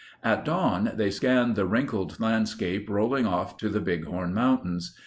At 0.23 0.45
dawn 0.45 0.93
they 0.95 1.11
scanned 1.11 1.55
the 1.55 1.67
wrinkled 1.67 2.19
landscape 2.19 2.89
rolling 2.89 3.27
off 3.27 3.55
to 3.57 3.69
the 3.69 3.79
Big 3.81 4.05
Horn 4.05 4.33
Mountains. 4.33 4.95